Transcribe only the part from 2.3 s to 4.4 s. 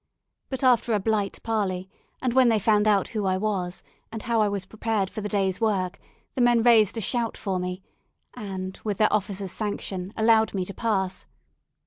when they found out who I was, and